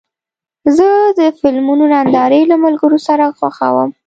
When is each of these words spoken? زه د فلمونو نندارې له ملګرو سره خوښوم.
زه 0.77 0.89
د 1.19 1.21
فلمونو 1.39 1.83
نندارې 1.93 2.41
له 2.51 2.55
ملګرو 2.63 2.97
سره 3.07 3.25
خوښوم. 3.37 3.89